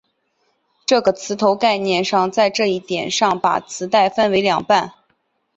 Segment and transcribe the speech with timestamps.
[0.87, 4.93] 这个磁头概念上在这一点上把磁带分为两半。